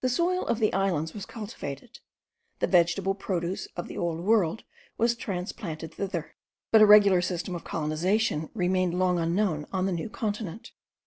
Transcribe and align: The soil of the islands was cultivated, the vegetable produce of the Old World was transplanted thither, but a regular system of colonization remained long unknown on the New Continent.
The 0.00 0.08
soil 0.08 0.46
of 0.46 0.58
the 0.58 0.72
islands 0.72 1.12
was 1.12 1.26
cultivated, 1.26 1.98
the 2.60 2.66
vegetable 2.66 3.14
produce 3.14 3.66
of 3.76 3.88
the 3.88 3.98
Old 3.98 4.20
World 4.20 4.64
was 4.96 5.14
transplanted 5.14 5.92
thither, 5.92 6.34
but 6.72 6.80
a 6.80 6.86
regular 6.86 7.20
system 7.20 7.54
of 7.54 7.62
colonization 7.62 8.48
remained 8.54 8.98
long 8.98 9.18
unknown 9.18 9.66
on 9.70 9.84
the 9.84 9.92
New 9.92 10.08
Continent. 10.08 10.72